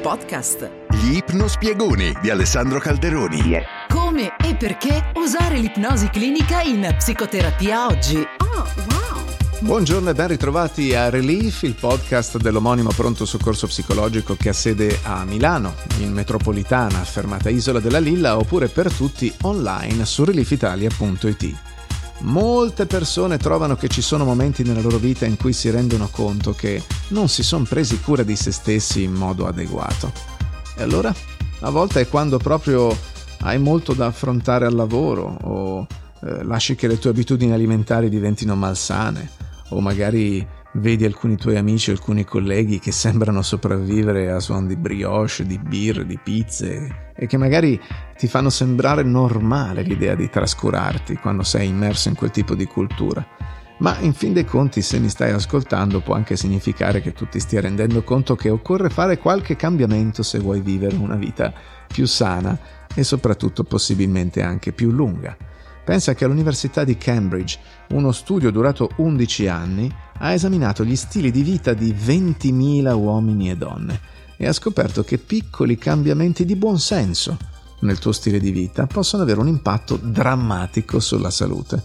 podcast. 0.00 0.70
Gli 0.90 1.16
ipnospiegoni 1.16 2.14
di 2.20 2.30
Alessandro 2.30 2.78
Calderoni. 2.78 3.62
Come 3.88 4.32
e 4.42 4.54
perché 4.56 5.10
usare 5.16 5.58
l'ipnosi 5.58 6.08
clinica 6.08 6.62
in 6.62 6.94
psicoterapia 6.96 7.86
oggi. 7.86 8.16
Oh, 8.16 8.66
wow! 8.90 9.24
Buongiorno 9.60 10.10
e 10.10 10.14
ben 10.14 10.28
ritrovati 10.28 10.94
a 10.94 11.10
Relief, 11.10 11.62
il 11.62 11.74
podcast 11.74 12.38
dell'omonimo 12.38 12.90
pronto 12.90 13.24
soccorso 13.24 13.66
psicologico 13.66 14.36
che 14.36 14.50
ha 14.50 14.52
sede 14.52 15.00
a 15.02 15.24
Milano, 15.24 15.74
in 15.98 16.12
metropolitana, 16.12 17.02
fermata 17.04 17.48
Isola 17.48 17.80
della 17.80 17.98
Lilla, 17.98 18.38
oppure 18.38 18.68
per 18.68 18.92
tutti 18.92 19.32
online 19.42 20.04
su 20.04 20.24
reliefitalia.it. 20.24 21.77
Molte 22.20 22.86
persone 22.86 23.38
trovano 23.38 23.76
che 23.76 23.88
ci 23.88 24.02
sono 24.02 24.24
momenti 24.24 24.64
nella 24.64 24.80
loro 24.80 24.98
vita 24.98 25.24
in 25.24 25.36
cui 25.36 25.52
si 25.52 25.70
rendono 25.70 26.08
conto 26.10 26.52
che 26.52 26.82
non 27.08 27.28
si 27.28 27.42
sono 27.42 27.64
presi 27.64 28.00
cura 28.00 28.24
di 28.24 28.34
se 28.34 28.50
stessi 28.50 29.04
in 29.04 29.12
modo 29.12 29.46
adeguato. 29.46 30.12
E 30.76 30.82
allora? 30.82 31.14
A 31.60 31.70
volte 31.70 32.00
è 32.00 32.08
quando 32.08 32.38
proprio 32.38 32.96
hai 33.40 33.58
molto 33.58 33.92
da 33.92 34.06
affrontare 34.06 34.66
al 34.66 34.74
lavoro 34.74 35.38
o 35.42 35.86
eh, 36.22 36.42
lasci 36.42 36.74
che 36.74 36.88
le 36.88 36.98
tue 36.98 37.10
abitudini 37.10 37.52
alimentari 37.52 38.08
diventino 38.08 38.56
malsane 38.56 39.30
o 39.70 39.80
magari 39.80 40.46
vedi 40.78 41.04
alcuni 41.04 41.36
tuoi 41.36 41.56
amici, 41.56 41.90
alcuni 41.90 42.24
colleghi 42.24 42.78
che 42.78 42.92
sembrano 42.92 43.42
sopravvivere 43.42 44.30
a 44.30 44.40
suon 44.40 44.66
di 44.66 44.76
brioche, 44.76 45.44
di 45.44 45.58
birre, 45.58 46.06
di 46.06 46.18
pizze 46.22 47.10
e 47.14 47.26
che 47.26 47.36
magari 47.36 47.80
ti 48.16 48.26
fanno 48.28 48.50
sembrare 48.50 49.02
normale 49.02 49.82
l'idea 49.82 50.14
di 50.14 50.28
trascurarti 50.28 51.16
quando 51.16 51.42
sei 51.42 51.68
immerso 51.68 52.08
in 52.08 52.14
quel 52.14 52.30
tipo 52.30 52.54
di 52.54 52.66
cultura. 52.66 53.26
Ma 53.78 53.96
in 54.00 54.12
fin 54.12 54.32
dei 54.32 54.44
conti, 54.44 54.82
se 54.82 54.98
mi 54.98 55.08
stai 55.08 55.30
ascoltando, 55.30 56.00
può 56.00 56.14
anche 56.14 56.36
significare 56.36 57.00
che 57.00 57.12
tu 57.12 57.28
ti 57.28 57.38
stia 57.38 57.60
rendendo 57.60 58.02
conto 58.02 58.34
che 58.34 58.50
occorre 58.50 58.90
fare 58.90 59.18
qualche 59.18 59.54
cambiamento 59.54 60.22
se 60.22 60.38
vuoi 60.38 60.60
vivere 60.60 60.96
una 60.96 61.14
vita 61.14 61.52
più 61.86 62.04
sana 62.06 62.58
e 62.92 63.04
soprattutto 63.04 63.62
possibilmente 63.62 64.42
anche 64.42 64.72
più 64.72 64.90
lunga. 64.90 65.36
Pensa 65.88 66.14
che 66.14 66.26
all'Università 66.26 66.84
di 66.84 66.98
Cambridge 66.98 67.58
uno 67.92 68.12
studio 68.12 68.50
durato 68.50 68.90
11 68.96 69.46
anni 69.48 69.90
ha 70.18 70.34
esaminato 70.34 70.84
gli 70.84 70.94
stili 70.94 71.30
di 71.30 71.42
vita 71.42 71.72
di 71.72 71.94
20.000 71.94 72.92
uomini 72.92 73.48
e 73.48 73.56
donne 73.56 73.98
e 74.36 74.46
ha 74.46 74.52
scoperto 74.52 75.02
che 75.02 75.16
piccoli 75.16 75.78
cambiamenti 75.78 76.44
di 76.44 76.56
buon 76.56 76.78
senso 76.78 77.38
nel 77.80 77.98
tuo 77.98 78.12
stile 78.12 78.38
di 78.38 78.50
vita 78.50 78.86
possono 78.86 79.22
avere 79.22 79.40
un 79.40 79.48
impatto 79.48 79.96
drammatico 79.96 81.00
sulla 81.00 81.30
salute. 81.30 81.82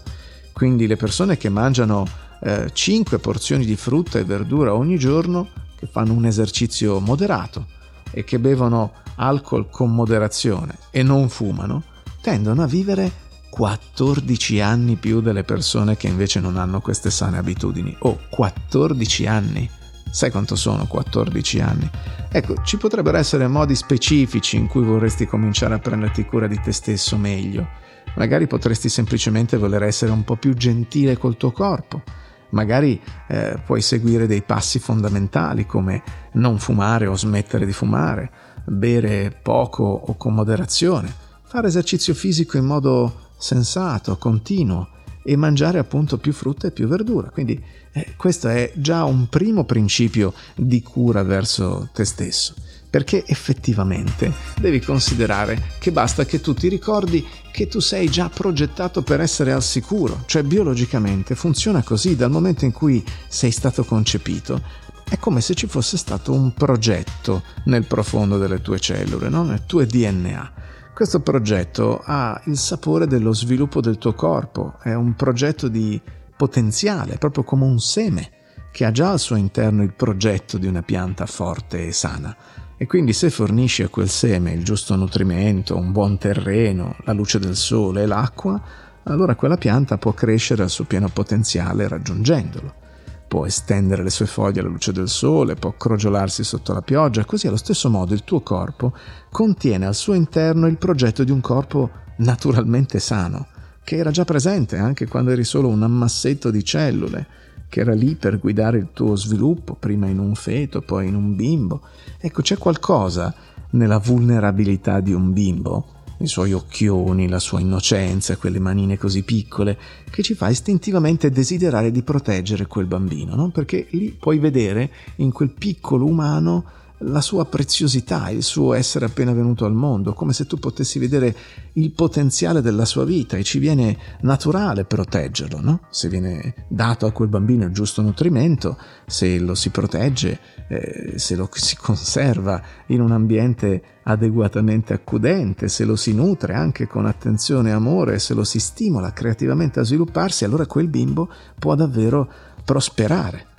Quindi 0.52 0.86
le 0.86 0.96
persone 0.96 1.38
che 1.38 1.48
mangiano 1.48 2.06
eh, 2.42 2.68
5 2.70 3.18
porzioni 3.20 3.64
di 3.64 3.74
frutta 3.74 4.18
e 4.18 4.24
verdura 4.24 4.74
ogni 4.74 4.98
giorno, 4.98 5.48
che 5.76 5.86
fanno 5.90 6.12
un 6.12 6.26
esercizio 6.26 7.00
moderato 7.00 7.68
e 8.10 8.22
che 8.22 8.38
bevono 8.38 8.92
alcol 9.14 9.70
con 9.70 9.94
moderazione 9.94 10.76
e 10.90 11.02
non 11.02 11.30
fumano, 11.30 11.84
tendono 12.20 12.62
a 12.62 12.66
vivere 12.66 13.23
14 13.54 14.60
anni 14.60 14.96
più 14.96 15.20
delle 15.20 15.44
persone 15.44 15.96
che 15.96 16.08
invece 16.08 16.40
non 16.40 16.56
hanno 16.56 16.80
queste 16.80 17.08
sane 17.08 17.38
abitudini. 17.38 17.96
Oh, 18.00 18.18
14 18.28 19.26
anni! 19.26 19.70
Sai 20.10 20.32
quanto 20.32 20.56
sono 20.56 20.88
14 20.88 21.60
anni? 21.60 21.88
Ecco, 22.32 22.56
ci 22.64 22.78
potrebbero 22.78 23.16
essere 23.16 23.46
modi 23.46 23.76
specifici 23.76 24.56
in 24.56 24.66
cui 24.66 24.82
vorresti 24.82 25.28
cominciare 25.28 25.74
a 25.74 25.78
prenderti 25.78 26.24
cura 26.24 26.48
di 26.48 26.60
te 26.60 26.72
stesso 26.72 27.16
meglio. 27.16 27.68
Magari 28.16 28.48
potresti 28.48 28.88
semplicemente 28.88 29.56
voler 29.56 29.84
essere 29.84 30.10
un 30.10 30.24
po' 30.24 30.34
più 30.34 30.52
gentile 30.54 31.16
col 31.16 31.36
tuo 31.36 31.52
corpo. 31.52 32.02
Magari 32.50 33.00
eh, 33.28 33.62
puoi 33.64 33.82
seguire 33.82 34.26
dei 34.26 34.42
passi 34.42 34.80
fondamentali 34.80 35.64
come 35.64 36.02
non 36.32 36.58
fumare 36.58 37.06
o 37.06 37.14
smettere 37.14 37.66
di 37.66 37.72
fumare, 37.72 38.32
bere 38.64 39.30
poco 39.40 39.84
o 39.84 40.16
con 40.16 40.34
moderazione, 40.34 41.14
fare 41.44 41.68
esercizio 41.68 42.14
fisico 42.14 42.56
in 42.56 42.64
modo 42.64 43.23
sensato, 43.44 44.16
continuo 44.16 44.88
e 45.22 45.36
mangiare 45.36 45.78
appunto 45.78 46.16
più 46.16 46.32
frutta 46.32 46.68
e 46.68 46.70
più 46.70 46.86
verdura. 46.86 47.28
Quindi 47.28 47.62
eh, 47.92 48.14
questo 48.16 48.48
è 48.48 48.72
già 48.74 49.04
un 49.04 49.28
primo 49.28 49.64
principio 49.64 50.32
di 50.56 50.80
cura 50.80 51.22
verso 51.22 51.90
te 51.92 52.06
stesso, 52.06 52.54
perché 52.88 53.22
effettivamente 53.26 54.32
devi 54.58 54.80
considerare 54.80 55.60
che 55.78 55.92
basta 55.92 56.24
che 56.24 56.40
tu 56.40 56.54
ti 56.54 56.68
ricordi 56.68 57.26
che 57.52 57.68
tu 57.68 57.80
sei 57.80 58.08
già 58.08 58.30
progettato 58.30 59.02
per 59.02 59.20
essere 59.20 59.52
al 59.52 59.62
sicuro, 59.62 60.22
cioè 60.24 60.42
biologicamente 60.42 61.34
funziona 61.34 61.82
così 61.82 62.16
dal 62.16 62.30
momento 62.30 62.64
in 62.64 62.72
cui 62.72 63.04
sei 63.28 63.50
stato 63.50 63.84
concepito. 63.84 64.82
È 65.06 65.18
come 65.18 65.42
se 65.42 65.54
ci 65.54 65.66
fosse 65.66 65.98
stato 65.98 66.32
un 66.32 66.54
progetto 66.54 67.42
nel 67.64 67.84
profondo 67.84 68.38
delle 68.38 68.62
tue 68.62 68.80
cellule, 68.80 69.28
no? 69.28 69.44
nel 69.44 69.66
tuo 69.66 69.84
DNA 69.84 70.62
questo 70.94 71.20
progetto 71.20 72.00
ha 72.04 72.40
il 72.44 72.56
sapore 72.56 73.08
dello 73.08 73.34
sviluppo 73.34 73.80
del 73.80 73.98
tuo 73.98 74.14
corpo, 74.14 74.78
è 74.80 74.94
un 74.94 75.16
progetto 75.16 75.66
di 75.66 76.00
potenziale, 76.36 77.18
proprio 77.18 77.42
come 77.42 77.64
un 77.64 77.80
seme 77.80 78.30
che 78.70 78.84
ha 78.84 78.92
già 78.92 79.10
al 79.10 79.18
suo 79.18 79.34
interno 79.34 79.82
il 79.82 79.92
progetto 79.92 80.56
di 80.56 80.68
una 80.68 80.82
pianta 80.82 81.26
forte 81.26 81.88
e 81.88 81.92
sana. 81.92 82.34
E 82.76 82.86
quindi 82.86 83.12
se 83.12 83.30
fornisci 83.30 83.82
a 83.82 83.88
quel 83.88 84.08
seme 84.08 84.52
il 84.52 84.62
giusto 84.62 84.94
nutrimento, 84.94 85.76
un 85.76 85.90
buon 85.90 86.16
terreno, 86.16 86.94
la 87.04 87.12
luce 87.12 87.40
del 87.40 87.56
sole 87.56 88.02
e 88.02 88.06
l'acqua, 88.06 88.60
allora 89.02 89.34
quella 89.34 89.56
pianta 89.56 89.98
può 89.98 90.12
crescere 90.12 90.62
al 90.62 90.70
suo 90.70 90.84
pieno 90.84 91.08
potenziale 91.08 91.88
raggiungendolo 91.88 92.82
può 93.26 93.46
estendere 93.46 94.02
le 94.02 94.10
sue 94.10 94.26
foglie 94.26 94.60
alla 94.60 94.68
luce 94.68 94.92
del 94.92 95.08
sole, 95.08 95.54
può 95.54 95.72
crogiolarsi 95.72 96.44
sotto 96.44 96.72
la 96.72 96.82
pioggia, 96.82 97.24
così 97.24 97.46
allo 97.46 97.56
stesso 97.56 97.90
modo 97.90 98.14
il 98.14 98.24
tuo 98.24 98.40
corpo 98.40 98.94
contiene 99.30 99.86
al 99.86 99.94
suo 99.94 100.14
interno 100.14 100.66
il 100.66 100.78
progetto 100.78 101.24
di 101.24 101.30
un 101.30 101.40
corpo 101.40 101.90
naturalmente 102.18 103.00
sano, 103.00 103.48
che 103.82 103.96
era 103.96 104.10
già 104.10 104.24
presente 104.24 104.76
anche 104.76 105.06
quando 105.06 105.30
eri 105.30 105.44
solo 105.44 105.68
un 105.68 105.82
ammassetto 105.82 106.50
di 106.50 106.62
cellule, 106.64 107.26
che 107.68 107.80
era 107.80 107.92
lì 107.92 108.14
per 108.14 108.38
guidare 108.38 108.78
il 108.78 108.88
tuo 108.92 109.16
sviluppo, 109.16 109.74
prima 109.74 110.06
in 110.06 110.18
un 110.18 110.34
feto, 110.34 110.80
poi 110.80 111.08
in 111.08 111.16
un 111.16 111.34
bimbo. 111.34 111.82
Ecco, 112.20 112.40
c'è 112.40 112.56
qualcosa 112.56 113.34
nella 113.70 113.98
vulnerabilità 113.98 115.00
di 115.00 115.12
un 115.12 115.32
bimbo 115.32 115.93
i 116.24 116.28
suoi 116.28 116.52
occhioni, 116.52 117.28
la 117.28 117.38
sua 117.38 117.60
innocenza, 117.60 118.36
quelle 118.36 118.58
manine 118.58 118.98
così 118.98 119.22
piccole, 119.22 119.78
che 120.10 120.22
ci 120.22 120.34
fa 120.34 120.48
istintivamente 120.48 121.30
desiderare 121.30 121.90
di 121.90 122.02
proteggere 122.02 122.66
quel 122.66 122.86
bambino, 122.86 123.34
no? 123.34 123.50
perché 123.50 123.86
lì 123.90 124.10
puoi 124.18 124.38
vedere 124.38 124.90
in 125.16 125.32
quel 125.32 125.50
piccolo 125.50 126.06
umano 126.06 126.64
la 126.98 127.20
sua 127.20 127.44
preziosità, 127.44 128.30
il 128.30 128.42
suo 128.42 128.72
essere 128.72 129.06
appena 129.06 129.32
venuto 129.32 129.64
al 129.64 129.74
mondo, 129.74 130.12
come 130.12 130.32
se 130.32 130.46
tu 130.46 130.58
potessi 130.58 130.98
vedere 130.98 131.34
il 131.74 131.90
potenziale 131.90 132.60
della 132.60 132.84
sua 132.84 133.04
vita 133.04 133.36
e 133.36 133.42
ci 133.42 133.58
viene 133.58 133.96
naturale 134.20 134.84
proteggerlo, 134.84 135.60
no? 135.60 135.80
Se 135.90 136.08
viene 136.08 136.54
dato 136.68 137.06
a 137.06 137.12
quel 137.12 137.28
bambino 137.28 137.64
il 137.64 137.72
giusto 137.72 138.00
nutrimento, 138.00 138.78
se 139.06 139.38
lo 139.38 139.54
si 139.54 139.70
protegge, 139.70 140.38
eh, 140.68 141.18
se 141.18 141.34
lo 141.34 141.48
si 141.52 141.76
conserva 141.76 142.62
in 142.86 143.00
un 143.00 143.10
ambiente 143.10 143.82
adeguatamente 144.04 144.92
accudente, 144.94 145.68
se 145.68 145.84
lo 145.84 145.96
si 145.96 146.14
nutre 146.14 146.54
anche 146.54 146.86
con 146.86 147.06
attenzione 147.06 147.70
e 147.70 147.72
amore, 147.72 148.18
se 148.18 148.34
lo 148.34 148.44
si 148.44 148.60
stimola 148.60 149.12
creativamente 149.12 149.80
a 149.80 149.84
svilupparsi, 149.84 150.44
allora 150.44 150.66
quel 150.66 150.88
bimbo 150.88 151.28
può 151.58 151.74
davvero 151.74 152.30
prosperare. 152.64 153.52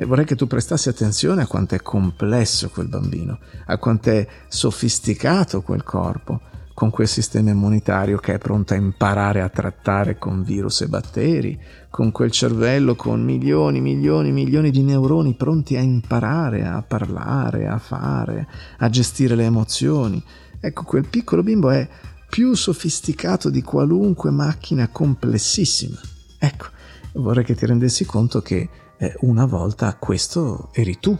E 0.00 0.06
vorrei 0.06 0.24
che 0.24 0.34
tu 0.34 0.46
prestassi 0.46 0.88
attenzione 0.88 1.42
a 1.42 1.46
quanto 1.46 1.74
è 1.74 1.82
complesso 1.82 2.70
quel 2.70 2.88
bambino, 2.88 3.38
a 3.66 3.76
quanto 3.76 4.08
è 4.08 4.26
sofisticato 4.48 5.60
quel 5.60 5.82
corpo, 5.82 6.40
con 6.72 6.88
quel 6.88 7.06
sistema 7.06 7.50
immunitario 7.50 8.16
che 8.16 8.32
è 8.32 8.38
pronto 8.38 8.72
a 8.72 8.78
imparare 8.78 9.42
a 9.42 9.50
trattare 9.50 10.16
con 10.16 10.42
virus 10.42 10.80
e 10.80 10.88
batteri, 10.88 11.60
con 11.90 12.12
quel 12.12 12.30
cervello 12.30 12.94
con 12.94 13.22
milioni, 13.22 13.82
milioni, 13.82 14.32
milioni 14.32 14.70
di 14.70 14.80
neuroni 14.80 15.34
pronti 15.34 15.76
a 15.76 15.82
imparare 15.82 16.64
a 16.64 16.80
parlare, 16.80 17.68
a 17.68 17.76
fare, 17.76 18.48
a 18.78 18.88
gestire 18.88 19.34
le 19.34 19.44
emozioni. 19.44 20.24
Ecco, 20.60 20.84
quel 20.84 21.08
piccolo 21.08 21.42
bimbo 21.42 21.68
è 21.68 21.86
più 22.26 22.54
sofisticato 22.54 23.50
di 23.50 23.60
qualunque 23.60 24.30
macchina 24.30 24.88
complessissima. 24.88 26.00
Ecco, 26.38 26.68
vorrei 27.12 27.44
che 27.44 27.54
ti 27.54 27.66
rendessi 27.66 28.06
conto 28.06 28.40
che 28.40 28.79
eh, 29.00 29.14
una 29.20 29.46
volta 29.46 29.96
questo 29.96 30.68
eri 30.72 30.98
tu. 31.00 31.18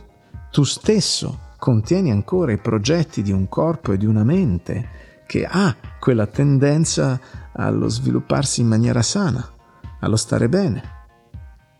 Tu 0.50 0.64
stesso 0.64 1.48
contieni 1.56 2.10
ancora 2.10 2.52
i 2.52 2.58
progetti 2.58 3.22
di 3.22 3.32
un 3.32 3.48
corpo 3.48 3.92
e 3.92 3.96
di 3.96 4.06
una 4.06 4.22
mente 4.22 4.98
che 5.26 5.46
ha 5.46 5.74
quella 5.98 6.26
tendenza 6.26 7.18
allo 7.52 7.88
svilupparsi 7.88 8.60
in 8.60 8.66
maniera 8.66 9.00
sana, 9.00 9.48
allo 10.00 10.16
stare 10.16 10.48
bene. 10.48 10.98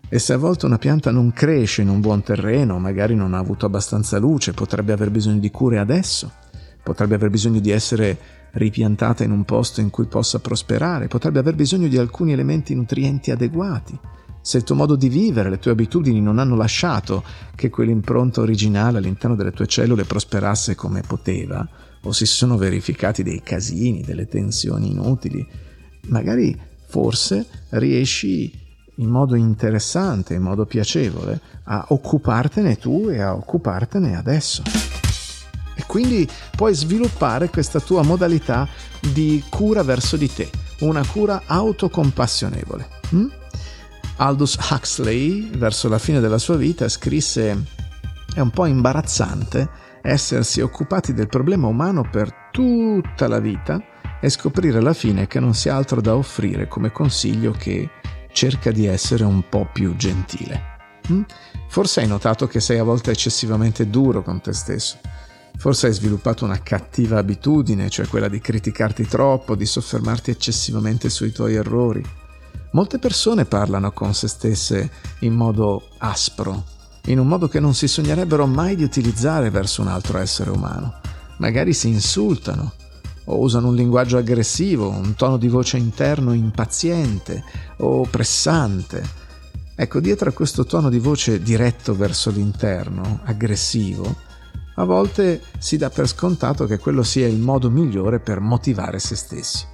E 0.08 0.18
se 0.18 0.32
a 0.32 0.38
volte 0.38 0.66
una 0.66 0.78
pianta 0.78 1.10
non 1.10 1.32
cresce 1.32 1.82
in 1.82 1.88
un 1.88 2.00
buon 2.00 2.22
terreno, 2.22 2.78
magari 2.78 3.14
non 3.14 3.34
ha 3.34 3.38
avuto 3.38 3.66
abbastanza 3.66 4.18
luce, 4.18 4.52
potrebbe 4.52 4.92
aver 4.92 5.10
bisogno 5.10 5.38
di 5.38 5.50
cure 5.50 5.78
adesso, 5.78 6.32
potrebbe 6.82 7.14
aver 7.16 7.30
bisogno 7.30 7.60
di 7.60 7.70
essere 7.70 8.18
ripiantata 8.52 9.22
in 9.22 9.30
un 9.30 9.44
posto 9.44 9.80
in 9.80 9.90
cui 9.90 10.06
possa 10.06 10.40
prosperare, 10.40 11.08
potrebbe 11.08 11.38
aver 11.38 11.54
bisogno 11.54 11.88
di 11.88 11.98
alcuni 11.98 12.32
elementi 12.32 12.74
nutrienti 12.74 13.30
adeguati 13.30 13.98
se 14.42 14.56
il 14.56 14.64
tuo 14.64 14.74
modo 14.74 14.96
di 14.96 15.08
vivere, 15.08 15.50
le 15.50 15.58
tue 15.58 15.72
abitudini 15.72 16.20
non 16.20 16.38
hanno 16.38 16.56
lasciato 16.56 17.22
che 17.54 17.68
quell'impronta 17.68 18.40
originale 18.40 18.98
all'interno 18.98 19.36
delle 19.36 19.52
tue 19.52 19.66
cellule 19.66 20.04
prosperasse 20.04 20.74
come 20.74 21.02
poteva, 21.06 21.66
o 22.02 22.12
si 22.12 22.24
sono 22.24 22.56
verificati 22.56 23.22
dei 23.22 23.42
casini, 23.42 24.02
delle 24.02 24.26
tensioni 24.26 24.90
inutili, 24.90 25.46
magari 26.06 26.58
forse 26.88 27.46
riesci 27.70 28.50
in 28.96 29.08
modo 29.08 29.34
interessante, 29.34 30.34
in 30.34 30.42
modo 30.42 30.66
piacevole, 30.66 31.40
a 31.64 31.86
occupartene 31.88 32.76
tu 32.76 33.08
e 33.08 33.20
a 33.20 33.34
occupartene 33.34 34.16
adesso. 34.16 34.62
E 35.74 35.84
quindi 35.86 36.28
puoi 36.56 36.74
sviluppare 36.74 37.48
questa 37.48 37.80
tua 37.80 38.02
modalità 38.02 38.68
di 39.12 39.42
cura 39.48 39.82
verso 39.82 40.16
di 40.16 40.30
te, 40.30 40.50
una 40.80 41.04
cura 41.06 41.42
autocompassionevole. 41.46 42.88
Hm? 43.10 43.26
Aldous 44.22 44.58
Huxley, 44.70 45.48
verso 45.56 45.88
la 45.88 45.98
fine 45.98 46.20
della 46.20 46.36
sua 46.36 46.56
vita, 46.56 46.86
scrisse 46.90 47.64
è 48.34 48.40
un 48.40 48.50
po' 48.50 48.66
imbarazzante 48.66 49.66
essersi 50.02 50.60
occupati 50.60 51.14
del 51.14 51.26
problema 51.26 51.68
umano 51.68 52.06
per 52.08 52.50
tutta 52.52 53.28
la 53.28 53.40
vita 53.40 53.82
e 54.20 54.28
scoprire 54.28 54.76
alla 54.76 54.92
fine 54.92 55.26
che 55.26 55.40
non 55.40 55.54
si 55.54 55.70
ha 55.70 55.76
altro 55.76 56.02
da 56.02 56.14
offrire 56.14 56.68
come 56.68 56.92
consiglio 56.92 57.52
che 57.52 57.88
cerca 58.30 58.70
di 58.70 58.84
essere 58.84 59.24
un 59.24 59.48
po' 59.48 59.70
più 59.72 59.96
gentile. 59.96 60.76
Hm? 61.08 61.22
Forse 61.68 62.00
hai 62.00 62.06
notato 62.06 62.46
che 62.46 62.60
sei 62.60 62.78
a 62.78 62.84
volte 62.84 63.12
eccessivamente 63.12 63.88
duro 63.88 64.22
con 64.22 64.42
te 64.42 64.52
stesso. 64.52 64.98
Forse 65.56 65.86
hai 65.86 65.94
sviluppato 65.94 66.44
una 66.44 66.60
cattiva 66.62 67.16
abitudine, 67.16 67.88
cioè 67.88 68.06
quella 68.06 68.28
di 68.28 68.38
criticarti 68.38 69.06
troppo, 69.06 69.54
di 69.54 69.64
soffermarti 69.64 70.30
eccessivamente 70.30 71.08
sui 71.08 71.32
tuoi 71.32 71.54
errori. 71.54 72.19
Molte 72.72 73.00
persone 73.00 73.46
parlano 73.46 73.90
con 73.90 74.14
se 74.14 74.28
stesse 74.28 74.90
in 75.20 75.34
modo 75.34 75.88
aspro, 75.98 76.64
in 77.06 77.18
un 77.18 77.26
modo 77.26 77.48
che 77.48 77.58
non 77.58 77.74
si 77.74 77.88
sognerebbero 77.88 78.46
mai 78.46 78.76
di 78.76 78.84
utilizzare 78.84 79.50
verso 79.50 79.82
un 79.82 79.88
altro 79.88 80.18
essere 80.18 80.50
umano. 80.50 80.94
Magari 81.38 81.72
si 81.72 81.88
insultano 81.88 82.72
o 83.24 83.40
usano 83.40 83.68
un 83.68 83.74
linguaggio 83.74 84.18
aggressivo, 84.18 84.88
un 84.88 85.14
tono 85.14 85.36
di 85.36 85.48
voce 85.48 85.78
interno 85.78 86.32
impaziente 86.32 87.42
o 87.78 88.02
pressante. 88.02 89.02
Ecco, 89.74 89.98
dietro 89.98 90.28
a 90.28 90.32
questo 90.32 90.64
tono 90.64 90.90
di 90.90 90.98
voce 91.00 91.42
diretto 91.42 91.96
verso 91.96 92.30
l'interno, 92.30 93.20
aggressivo, 93.24 94.14
a 94.76 94.84
volte 94.84 95.42
si 95.58 95.76
dà 95.76 95.90
per 95.90 96.06
scontato 96.06 96.66
che 96.66 96.78
quello 96.78 97.02
sia 97.02 97.26
il 97.26 97.38
modo 97.38 97.68
migliore 97.68 98.20
per 98.20 98.38
motivare 98.38 99.00
se 99.00 99.16
stessi. 99.16 99.69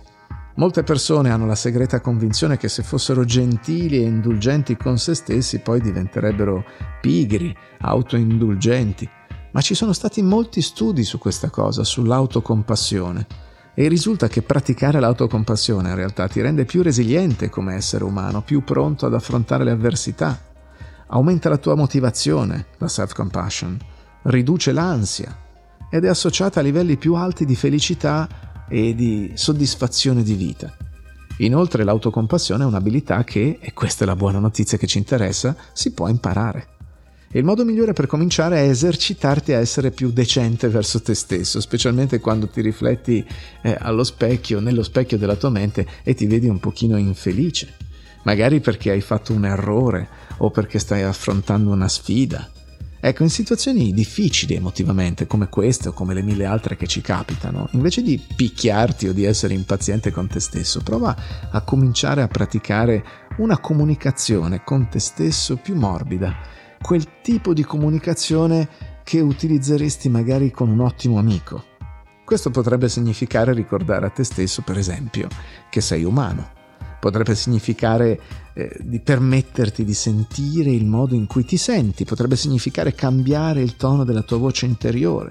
Molte 0.59 0.83
persone 0.85 1.31
hanno 1.31 1.45
la 1.45 1.55
segreta 1.55 2.01
convinzione 2.01 2.57
che 2.57 2.69
se 2.69 2.83
fossero 2.83 3.25
gentili 3.25 3.99
e 3.99 4.07
indulgenti 4.07 4.75
con 4.75 4.97
se 4.97 5.15
stessi 5.15 5.59
poi 5.59 5.83
diventerebbero 5.83 6.65
pigri, 7.03 7.55
autoindulgenti. 7.81 9.07
Ma 9.53 9.61
ci 9.61 9.75
sono 9.75 9.93
stati 9.93 10.23
molti 10.23 10.63
studi 10.63 11.05
su 11.05 11.19
questa 11.19 11.51
cosa, 11.51 11.85
sull'autocompassione. 11.85 13.27
E 13.75 13.89
risulta 13.89 14.29
che 14.29 14.41
praticare 14.41 14.99
l'autocompassione 14.99 15.91
in 15.91 15.95
realtà 15.95 16.27
ti 16.27 16.41
rende 16.41 16.65
più 16.65 16.83
resiliente 16.83 17.51
come 17.51 17.75
essere 17.75 18.05
umano, 18.05 18.41
più 18.41 18.65
pronto 18.65 19.05
ad 19.05 19.13
affrontare 19.13 19.63
le 19.63 19.73
avversità. 19.73 20.41
Aumenta 21.09 21.51
la 21.51 21.59
tua 21.59 21.75
motivazione, 21.75 22.69
la 22.79 22.89
self-compassion, 22.89 23.79
riduce 24.23 24.73
l'ansia 24.73 25.37
ed 25.91 26.07
è 26.07 26.09
associata 26.09 26.61
a 26.61 26.63
livelli 26.63 26.97
più 26.97 27.15
alti 27.15 27.45
di 27.45 27.55
felicità 27.55 28.27
e 28.69 28.95
di 28.95 29.33
soddisfazione 29.35 30.23
di 30.23 30.35
vita. 30.35 30.75
Inoltre 31.39 31.85
l'autocompassione 31.85 32.65
è 32.65 32.67
un'abilità 32.67 33.23
che, 33.25 33.59
e 33.61 33.73
questa 33.73 34.05
è 34.05 34.07
la 34.07 34.17
buona 34.17 34.39
notizia 34.39 34.79
che 34.79 34.87
ci 34.87 34.99
interessa, 34.99 35.55
si 35.73 35.93
può 35.93 36.09
imparare. 36.09 36.69
Il 37.33 37.45
modo 37.45 37.65
migliore 37.65 37.93
per 37.93 38.07
cominciare 38.07 38.57
è 38.59 38.69
esercitarti 38.69 39.53
a 39.53 39.59
essere 39.59 39.91
più 39.91 40.11
decente 40.11 40.69
verso 40.69 41.03
te 41.03 41.15
stesso, 41.15 41.61
specialmente 41.61 42.21
quando 42.21 42.49
ti 42.49 42.63
rifletti 42.63 43.27
eh, 43.63 43.77
allo 43.79 44.05
specchio, 44.05 44.61
nello 44.61 44.83
specchio 44.83 45.19
della 45.19 45.37
tua 45.37 45.51
mente 45.51 45.87
e 46.03 46.15
ti 46.15 46.27
vedi 46.27 46.49
un 46.49 46.61
pochino 46.61 46.97
infelice. 46.97 47.75
Magari 48.23 48.61
perché 48.61 48.91
hai 48.91 49.03
fatto 49.03 49.35
un 49.35 49.45
errore 49.45 50.09
o 50.39 50.51
perché 50.51 50.79
stai 50.79 51.03
affrontando 51.03 51.71
una 51.71 51.89
sfida 51.89 52.51
Ecco, 53.07 53.23
in 53.23 53.31
situazioni 53.31 53.93
difficili 53.93 54.57
emotivamente 54.57 55.29
come 55.29 55.49
queste 55.49 55.91
o 55.91 55.93
come 55.93 56.13
le 56.13 56.23
mille 56.23 56.45
altre 56.45 56.75
che 56.75 56.89
ci 56.89 57.01
capitano, 57.01 57.69
invece 57.71 58.03
di 58.03 58.19
picchiarti 58.19 59.07
o 59.07 59.13
di 59.13 59.23
essere 59.23 59.55
impaziente 59.55 60.11
con 60.11 60.27
te 60.27 60.41
stesso, 60.41 60.81
prova 60.83 61.15
a 61.53 61.61
cominciare 61.61 62.23
a 62.23 62.27
praticare 62.27 63.05
una 63.37 63.61
comunicazione 63.61 64.65
con 64.65 64.89
te 64.89 64.99
stesso 64.99 65.55
più 65.55 65.77
morbida, 65.77 66.35
quel 66.83 67.21
tipo 67.23 67.53
di 67.53 67.63
comunicazione 67.63 68.69
che 69.05 69.21
utilizzeresti 69.21 70.09
magari 70.09 70.51
con 70.51 70.69
un 70.69 70.81
ottimo 70.81 71.21
amico. 71.21 71.63
Questo 72.25 72.51
potrebbe 72.51 72.89
significare 72.89 73.53
ricordare 73.53 74.07
a 74.07 74.11
te 74.11 74.25
stesso, 74.25 74.63
per 74.63 74.79
esempio, 74.79 75.29
che 75.71 75.81
sei 75.81 76.03
umano 76.03 76.56
potrebbe 77.11 77.37
significare 77.37 78.21
eh, 78.53 78.77
di 78.81 78.99
permetterti 78.99 79.85
di 79.85 79.95
sentire 79.95 80.71
il 80.71 80.85
modo 80.85 81.15
in 81.15 81.27
cui 81.27 81.45
ti 81.45 81.57
senti, 81.57 82.05
potrebbe 82.05 82.35
significare 82.35 82.95
cambiare 82.95 83.63
il 83.63 83.77
tono 83.77 84.03
della 84.03 84.23
tua 84.23 84.39
voce 84.39 84.67
interiore, 84.67 85.31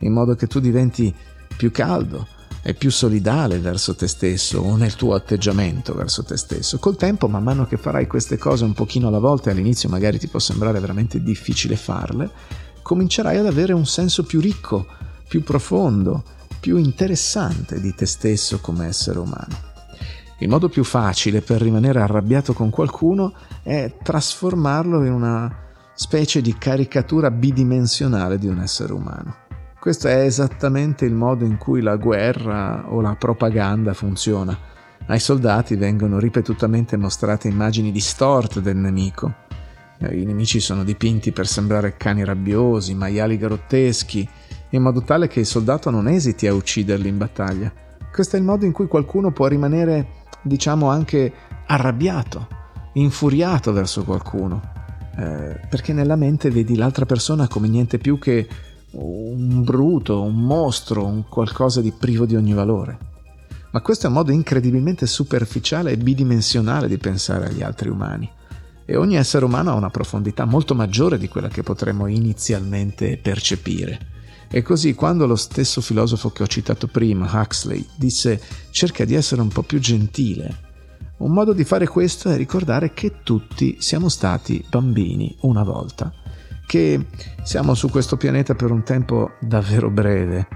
in 0.00 0.12
modo 0.12 0.36
che 0.36 0.46
tu 0.46 0.60
diventi 0.60 1.12
più 1.56 1.72
caldo 1.72 2.28
e 2.62 2.74
più 2.74 2.90
solidale 2.90 3.58
verso 3.58 3.96
te 3.96 4.06
stesso 4.06 4.60
o 4.60 4.76
nel 4.76 4.94
tuo 4.94 5.14
atteggiamento 5.14 5.94
verso 5.94 6.22
te 6.22 6.36
stesso. 6.36 6.78
Col 6.78 6.96
tempo, 6.96 7.26
man 7.26 7.42
mano 7.42 7.66
che 7.66 7.76
farai 7.76 8.06
queste 8.06 8.38
cose 8.38 8.64
un 8.64 8.72
pochino 8.72 9.08
alla 9.08 9.18
volta 9.18 9.48
e 9.48 9.52
all'inizio 9.52 9.88
magari 9.88 10.18
ti 10.18 10.28
può 10.28 10.38
sembrare 10.38 10.78
veramente 10.78 11.20
difficile 11.20 11.74
farle, 11.74 12.30
comincerai 12.82 13.38
ad 13.38 13.46
avere 13.46 13.72
un 13.72 13.86
senso 13.86 14.22
più 14.22 14.40
ricco, 14.40 14.86
più 15.26 15.42
profondo, 15.42 16.22
più 16.60 16.76
interessante 16.76 17.80
di 17.80 17.92
te 17.94 18.06
stesso 18.06 18.60
come 18.60 18.86
essere 18.86 19.18
umano. 19.18 19.65
Il 20.38 20.48
modo 20.50 20.68
più 20.68 20.84
facile 20.84 21.40
per 21.40 21.62
rimanere 21.62 22.00
arrabbiato 22.00 22.52
con 22.52 22.68
qualcuno 22.68 23.32
è 23.62 23.94
trasformarlo 24.02 25.02
in 25.04 25.12
una 25.12 25.64
specie 25.94 26.42
di 26.42 26.54
caricatura 26.58 27.30
bidimensionale 27.30 28.38
di 28.38 28.46
un 28.46 28.60
essere 28.60 28.92
umano. 28.92 29.34
Questo 29.80 30.08
è 30.08 30.18
esattamente 30.24 31.06
il 31.06 31.14
modo 31.14 31.46
in 31.46 31.56
cui 31.56 31.80
la 31.80 31.96
guerra 31.96 32.92
o 32.92 33.00
la 33.00 33.14
propaganda 33.14 33.94
funziona. 33.94 34.58
Ai 35.06 35.20
soldati 35.20 35.74
vengono 35.76 36.18
ripetutamente 36.18 36.98
mostrate 36.98 37.48
immagini 37.48 37.90
distorte 37.90 38.60
del 38.60 38.76
nemico. 38.76 39.32
I 40.00 40.24
nemici 40.24 40.60
sono 40.60 40.84
dipinti 40.84 41.32
per 41.32 41.46
sembrare 41.46 41.96
cani 41.96 42.24
rabbiosi, 42.24 42.94
maiali 42.94 43.38
grotteschi, 43.38 44.28
in 44.70 44.82
modo 44.82 45.00
tale 45.00 45.28
che 45.28 45.40
il 45.40 45.46
soldato 45.46 45.88
non 45.88 46.08
esiti 46.08 46.46
a 46.46 46.52
ucciderli 46.52 47.08
in 47.08 47.16
battaglia. 47.16 47.72
Questo 48.16 48.36
è 48.36 48.38
il 48.38 48.46
modo 48.46 48.64
in 48.64 48.72
cui 48.72 48.86
qualcuno 48.86 49.30
può 49.30 49.46
rimanere 49.46 50.22
diciamo 50.40 50.88
anche 50.88 51.30
arrabbiato, 51.66 52.48
infuriato 52.94 53.74
verso 53.74 54.04
qualcuno, 54.04 54.62
eh, 55.18 55.60
perché 55.68 55.92
nella 55.92 56.16
mente 56.16 56.50
vedi 56.50 56.76
l'altra 56.76 57.04
persona 57.04 57.46
come 57.46 57.68
niente 57.68 57.98
più 57.98 58.18
che 58.18 58.48
un 58.92 59.62
bruto, 59.62 60.22
un 60.22 60.34
mostro, 60.34 61.04
un 61.04 61.28
qualcosa 61.28 61.82
di 61.82 61.92
privo 61.92 62.24
di 62.24 62.36
ogni 62.36 62.54
valore. 62.54 62.98
Ma 63.72 63.82
questo 63.82 64.06
è 64.06 64.08
un 64.08 64.14
modo 64.14 64.32
incredibilmente 64.32 65.04
superficiale 65.04 65.90
e 65.90 65.98
bidimensionale 65.98 66.88
di 66.88 66.96
pensare 66.96 67.48
agli 67.48 67.62
altri 67.62 67.90
umani. 67.90 68.26
E 68.86 68.96
ogni 68.96 69.16
essere 69.16 69.44
umano 69.44 69.72
ha 69.72 69.74
una 69.74 69.90
profondità 69.90 70.46
molto 70.46 70.74
maggiore 70.74 71.18
di 71.18 71.28
quella 71.28 71.48
che 71.48 71.62
potremmo 71.62 72.06
inizialmente 72.06 73.18
percepire. 73.18 74.15
E 74.48 74.62
così 74.62 74.94
quando 74.94 75.26
lo 75.26 75.36
stesso 75.36 75.80
filosofo 75.80 76.30
che 76.30 76.42
ho 76.42 76.46
citato 76.46 76.86
prima, 76.86 77.28
Huxley, 77.32 77.84
disse 77.96 78.40
cerca 78.70 79.04
di 79.04 79.14
essere 79.14 79.40
un 79.40 79.48
po' 79.48 79.62
più 79.62 79.78
gentile, 79.78 80.64
un 81.18 81.32
modo 81.32 81.54
di 81.54 81.64
fare 81.64 81.86
questo 81.86 82.28
è 82.28 82.36
ricordare 82.36 82.92
che 82.92 83.22
tutti 83.22 83.76
siamo 83.80 84.10
stati 84.10 84.62
bambini 84.68 85.34
una 85.40 85.62
volta, 85.62 86.12
che 86.66 87.06
siamo 87.42 87.74
su 87.74 87.88
questo 87.88 88.18
pianeta 88.18 88.54
per 88.54 88.70
un 88.70 88.82
tempo 88.82 89.32
davvero 89.40 89.88
breve 89.88 90.46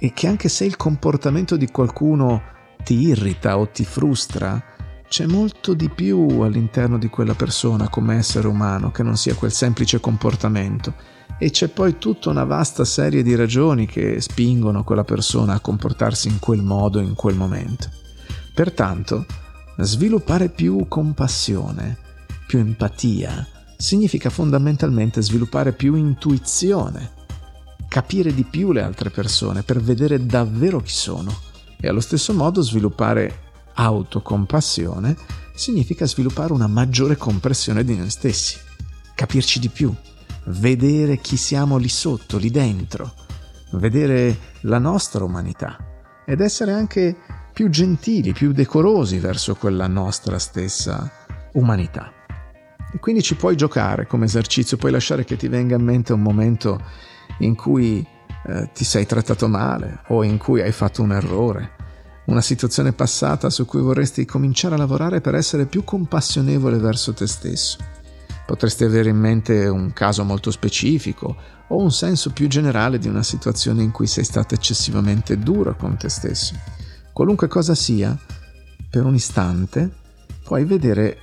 e 0.00 0.12
che 0.12 0.26
anche 0.26 0.48
se 0.48 0.64
il 0.64 0.76
comportamento 0.76 1.56
di 1.56 1.68
qualcuno 1.68 2.42
ti 2.82 3.06
irrita 3.06 3.56
o 3.56 3.68
ti 3.68 3.84
frustra, 3.84 4.60
c'è 5.08 5.26
molto 5.26 5.74
di 5.74 5.88
più 5.88 6.40
all'interno 6.40 6.98
di 6.98 7.08
quella 7.08 7.34
persona 7.34 7.88
come 7.88 8.16
essere 8.16 8.48
umano 8.48 8.90
che 8.90 9.04
non 9.04 9.16
sia 9.16 9.36
quel 9.36 9.52
semplice 9.52 10.00
comportamento 10.00 11.13
e 11.44 11.50
c'è 11.50 11.68
poi 11.68 11.98
tutta 11.98 12.30
una 12.30 12.44
vasta 12.44 12.86
serie 12.86 13.22
di 13.22 13.34
ragioni 13.34 13.84
che 13.84 14.18
spingono 14.22 14.82
quella 14.82 15.04
persona 15.04 15.52
a 15.52 15.60
comportarsi 15.60 16.28
in 16.28 16.38
quel 16.38 16.62
modo 16.62 17.00
in 17.00 17.12
quel 17.14 17.34
momento. 17.36 17.90
Pertanto, 18.54 19.26
sviluppare 19.76 20.48
più 20.48 20.86
compassione, 20.88 21.98
più 22.46 22.60
empatia, 22.60 23.46
significa 23.76 24.30
fondamentalmente 24.30 25.20
sviluppare 25.20 25.72
più 25.72 25.96
intuizione, 25.96 27.12
capire 27.88 28.32
di 28.32 28.44
più 28.44 28.72
le 28.72 28.80
altre 28.80 29.10
persone 29.10 29.62
per 29.62 29.82
vedere 29.82 30.24
davvero 30.24 30.80
chi 30.80 30.92
sono 30.92 31.30
e 31.78 31.86
allo 31.86 32.00
stesso 32.00 32.32
modo 32.32 32.62
sviluppare 32.62 33.40
autocompassione 33.74 35.14
significa 35.54 36.06
sviluppare 36.06 36.54
una 36.54 36.68
maggiore 36.68 37.18
comprensione 37.18 37.84
di 37.84 37.94
noi 37.94 38.08
stessi, 38.08 38.56
capirci 39.14 39.58
di 39.58 39.68
più, 39.68 39.94
vedere 40.46 41.18
chi 41.18 41.36
siamo 41.36 41.76
lì 41.76 41.88
sotto, 41.88 42.38
lì 42.38 42.50
dentro, 42.50 43.12
vedere 43.72 44.36
la 44.62 44.78
nostra 44.78 45.24
umanità 45.24 45.76
ed 46.26 46.40
essere 46.40 46.72
anche 46.72 47.16
più 47.52 47.68
gentili, 47.68 48.32
più 48.32 48.52
decorosi 48.52 49.18
verso 49.18 49.54
quella 49.54 49.86
nostra 49.86 50.38
stessa 50.38 51.10
umanità. 51.52 52.12
E 52.92 52.98
quindi 52.98 53.22
ci 53.22 53.36
puoi 53.36 53.56
giocare 53.56 54.06
come 54.06 54.26
esercizio, 54.26 54.76
puoi 54.76 54.92
lasciare 54.92 55.24
che 55.24 55.36
ti 55.36 55.48
venga 55.48 55.76
in 55.76 55.82
mente 55.82 56.12
un 56.12 56.20
momento 56.20 56.80
in 57.38 57.54
cui 57.54 58.06
eh, 58.46 58.70
ti 58.72 58.84
sei 58.84 59.06
trattato 59.06 59.48
male 59.48 60.00
o 60.08 60.22
in 60.22 60.38
cui 60.38 60.60
hai 60.60 60.72
fatto 60.72 61.02
un 61.02 61.12
errore, 61.12 61.70
una 62.26 62.40
situazione 62.40 62.92
passata 62.92 63.50
su 63.50 63.66
cui 63.66 63.80
vorresti 63.80 64.24
cominciare 64.24 64.74
a 64.74 64.78
lavorare 64.78 65.20
per 65.20 65.34
essere 65.34 65.66
più 65.66 65.84
compassionevole 65.84 66.78
verso 66.78 67.12
te 67.12 67.26
stesso. 67.26 67.93
Potresti 68.46 68.84
avere 68.84 69.08
in 69.08 69.18
mente 69.18 69.66
un 69.66 69.92
caso 69.92 70.22
molto 70.24 70.50
specifico 70.50 71.36
o 71.68 71.78
un 71.78 71.90
senso 71.90 72.30
più 72.30 72.46
generale 72.46 72.98
di 72.98 73.08
una 73.08 73.22
situazione 73.22 73.82
in 73.82 73.90
cui 73.90 74.06
sei 74.06 74.24
stato 74.24 74.54
eccessivamente 74.54 75.38
duro 75.38 75.74
con 75.76 75.96
te 75.96 76.08
stesso. 76.08 76.54
Qualunque 77.12 77.48
cosa 77.48 77.74
sia, 77.74 78.16
per 78.90 79.04
un 79.04 79.14
istante 79.14 79.90
puoi 80.42 80.64
vedere 80.64 81.20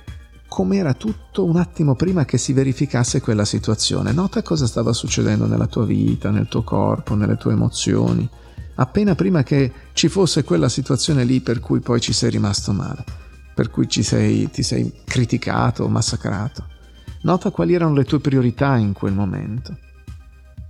com'era 0.48 0.92
tutto 0.92 1.44
un 1.44 1.56
attimo 1.56 1.94
prima 1.94 2.26
che 2.26 2.36
si 2.36 2.52
verificasse 2.52 3.22
quella 3.22 3.46
situazione. 3.46 4.12
Nota 4.12 4.42
cosa 4.42 4.66
stava 4.66 4.92
succedendo 4.92 5.46
nella 5.46 5.66
tua 5.66 5.86
vita, 5.86 6.30
nel 6.30 6.48
tuo 6.48 6.62
corpo, 6.62 7.14
nelle 7.14 7.36
tue 7.36 7.52
emozioni, 7.52 8.28
appena 8.74 9.14
prima 9.14 9.42
che 9.42 9.72
ci 9.92 10.08
fosse 10.08 10.44
quella 10.44 10.68
situazione 10.68 11.24
lì 11.24 11.40
per 11.40 11.60
cui 11.60 11.80
poi 11.80 12.00
ci 12.00 12.12
sei 12.12 12.30
rimasto 12.30 12.72
male, 12.72 13.04
per 13.54 13.70
cui 13.70 13.86
sei, 13.88 14.50
ti 14.50 14.62
sei 14.62 14.92
criticato, 15.04 15.88
massacrato. 15.88 16.71
Nota 17.22 17.50
quali 17.50 17.74
erano 17.74 17.94
le 17.94 18.04
tue 18.04 18.18
priorità 18.18 18.76
in 18.76 18.92
quel 18.92 19.12
momento. 19.12 19.76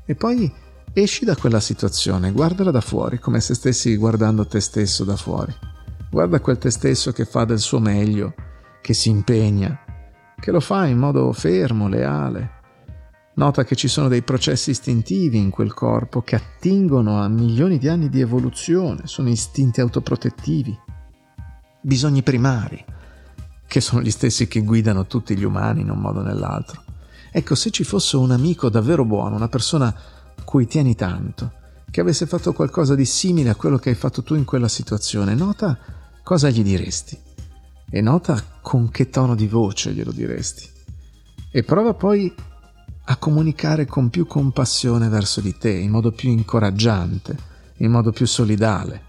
E 0.04 0.14
poi 0.14 0.52
esci 0.92 1.24
da 1.24 1.34
quella 1.34 1.60
situazione, 1.60 2.32
guardala 2.32 2.70
da 2.70 2.80
fuori, 2.80 3.18
come 3.18 3.40
se 3.40 3.54
stessi 3.54 3.96
guardando 3.96 4.46
te 4.46 4.60
stesso 4.60 5.04
da 5.04 5.16
fuori. 5.16 5.54
Guarda 6.10 6.40
quel 6.40 6.58
te 6.58 6.70
stesso 6.70 7.12
che 7.12 7.24
fa 7.24 7.44
del 7.44 7.58
suo 7.58 7.78
meglio, 7.78 8.34
che 8.82 8.92
si 8.92 9.08
impegna, 9.08 9.78
che 10.38 10.50
lo 10.50 10.60
fa 10.60 10.86
in 10.86 10.98
modo 10.98 11.32
fermo, 11.32 11.88
leale. 11.88 12.60
Nota 13.34 13.64
che 13.64 13.74
ci 13.74 13.88
sono 13.88 14.08
dei 14.08 14.20
processi 14.20 14.70
istintivi 14.70 15.38
in 15.38 15.48
quel 15.48 15.72
corpo 15.72 16.20
che 16.20 16.36
attingono 16.36 17.22
a 17.22 17.28
milioni 17.28 17.78
di 17.78 17.88
anni 17.88 18.10
di 18.10 18.20
evoluzione, 18.20 19.06
sono 19.06 19.30
istinti 19.30 19.80
autoprotettivi, 19.80 20.78
bisogni 21.80 22.22
primari, 22.22 22.84
che 23.72 23.80
sono 23.80 24.02
gli 24.02 24.10
stessi 24.10 24.48
che 24.48 24.60
guidano 24.60 25.06
tutti 25.06 25.34
gli 25.34 25.44
umani 25.44 25.80
in 25.80 25.88
un 25.88 25.98
modo 25.98 26.20
o 26.20 26.22
nell'altro. 26.22 26.82
Ecco, 27.30 27.54
se 27.54 27.70
ci 27.70 27.84
fosse 27.84 28.18
un 28.18 28.30
amico 28.30 28.68
davvero 28.68 29.06
buono, 29.06 29.34
una 29.34 29.48
persona 29.48 29.86
a 29.86 30.42
cui 30.44 30.66
tieni 30.66 30.94
tanto, 30.94 31.52
che 31.90 32.02
avesse 32.02 32.26
fatto 32.26 32.52
qualcosa 32.52 32.94
di 32.94 33.06
simile 33.06 33.48
a 33.48 33.54
quello 33.54 33.78
che 33.78 33.88
hai 33.88 33.94
fatto 33.94 34.22
tu 34.22 34.34
in 34.34 34.44
quella 34.44 34.68
situazione, 34.68 35.34
nota 35.34 35.78
cosa 36.22 36.50
gli 36.50 36.62
diresti 36.62 37.18
e 37.88 38.02
nota 38.02 38.44
con 38.60 38.90
che 38.90 39.08
tono 39.08 39.34
di 39.34 39.48
voce 39.48 39.94
glielo 39.94 40.12
diresti. 40.12 40.68
E 41.50 41.62
prova 41.62 41.94
poi 41.94 42.30
a 43.04 43.16
comunicare 43.16 43.86
con 43.86 44.10
più 44.10 44.26
compassione 44.26 45.08
verso 45.08 45.40
di 45.40 45.56
te, 45.56 45.70
in 45.70 45.90
modo 45.90 46.12
più 46.12 46.28
incoraggiante, 46.28 47.34
in 47.78 47.90
modo 47.90 48.10
più 48.10 48.26
solidale. 48.26 49.00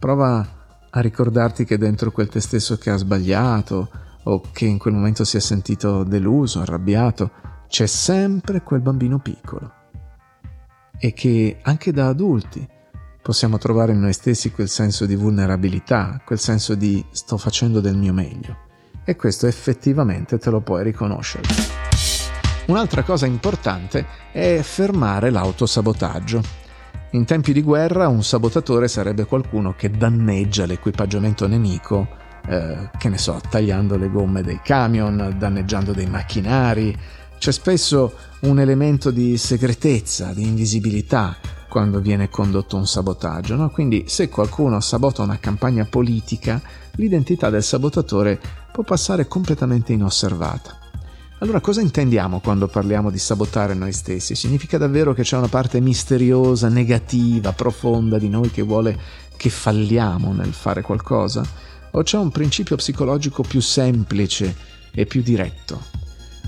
Prova 0.00 0.57
a 0.90 1.00
ricordarti 1.00 1.64
che 1.64 1.78
dentro 1.78 2.10
quel 2.10 2.28
te 2.28 2.40
stesso 2.40 2.76
che 2.76 2.90
ha 2.90 2.96
sbagliato 2.96 3.88
o 4.24 4.42
che 4.52 4.66
in 4.66 4.78
quel 4.78 4.94
momento 4.94 5.24
si 5.24 5.36
è 5.36 5.40
sentito 5.40 6.04
deluso, 6.04 6.60
arrabbiato, 6.60 7.30
c'è 7.68 7.86
sempre 7.86 8.62
quel 8.62 8.80
bambino 8.80 9.18
piccolo. 9.18 9.72
E 10.98 11.12
che 11.12 11.58
anche 11.62 11.92
da 11.92 12.08
adulti 12.08 12.66
possiamo 13.22 13.58
trovare 13.58 13.92
in 13.92 14.00
noi 14.00 14.12
stessi 14.12 14.50
quel 14.50 14.68
senso 14.68 15.06
di 15.06 15.14
vulnerabilità, 15.14 16.20
quel 16.24 16.38
senso 16.38 16.74
di 16.74 17.04
sto 17.10 17.36
facendo 17.36 17.80
del 17.80 17.96
mio 17.96 18.12
meglio. 18.12 18.56
E 19.04 19.16
questo 19.16 19.46
effettivamente 19.46 20.38
te 20.38 20.50
lo 20.50 20.60
puoi 20.60 20.82
riconoscere. 20.82 21.46
Un'altra 22.66 23.02
cosa 23.02 23.24
importante 23.24 24.06
è 24.30 24.60
fermare 24.62 25.30
l'autosabotaggio. 25.30 26.42
In 27.12 27.24
tempi 27.24 27.54
di 27.54 27.62
guerra 27.62 28.06
un 28.08 28.22
sabotatore 28.22 28.86
sarebbe 28.86 29.24
qualcuno 29.24 29.74
che 29.74 29.90
danneggia 29.90 30.66
l'equipaggiamento 30.66 31.46
nemico, 31.46 32.06
eh, 32.46 32.90
che 32.98 33.08
ne 33.08 33.16
so, 33.16 33.40
tagliando 33.48 33.96
le 33.96 34.10
gomme 34.10 34.42
dei 34.42 34.60
camion, 34.62 35.34
danneggiando 35.38 35.92
dei 35.92 36.06
macchinari. 36.06 36.94
C'è 37.38 37.50
spesso 37.50 38.12
un 38.40 38.60
elemento 38.60 39.10
di 39.10 39.38
segretezza, 39.38 40.34
di 40.34 40.46
invisibilità 40.46 41.36
quando 41.68 42.00
viene 42.00 42.28
condotto 42.28 42.76
un 42.76 42.86
sabotaggio. 42.86 43.56
No? 43.56 43.70
Quindi 43.70 44.04
se 44.06 44.28
qualcuno 44.28 44.78
sabota 44.80 45.22
una 45.22 45.38
campagna 45.38 45.86
politica, 45.88 46.60
l'identità 46.96 47.48
del 47.48 47.62
sabotatore 47.62 48.38
può 48.70 48.82
passare 48.82 49.26
completamente 49.26 49.94
inosservata. 49.94 50.77
Allora 51.40 51.60
cosa 51.60 51.80
intendiamo 51.80 52.40
quando 52.40 52.66
parliamo 52.66 53.10
di 53.10 53.18
sabotare 53.18 53.72
noi 53.72 53.92
stessi? 53.92 54.34
Significa 54.34 54.76
davvero 54.76 55.14
che 55.14 55.22
c'è 55.22 55.36
una 55.36 55.46
parte 55.46 55.78
misteriosa, 55.80 56.68
negativa, 56.68 57.52
profonda 57.52 58.18
di 58.18 58.28
noi 58.28 58.50
che 58.50 58.62
vuole 58.62 58.98
che 59.36 59.48
falliamo 59.48 60.32
nel 60.32 60.52
fare 60.52 60.82
qualcosa? 60.82 61.44
O 61.92 62.02
c'è 62.02 62.18
un 62.18 62.32
principio 62.32 62.74
psicologico 62.74 63.44
più 63.44 63.60
semplice 63.60 64.52
e 64.90 65.06
più 65.06 65.22
diretto? 65.22 65.80